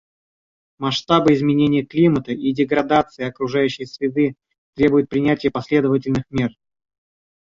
[0.79, 4.33] Масштабы изменения климата и деградации окружающей среды
[4.73, 6.57] требуют принятия последовательных мер.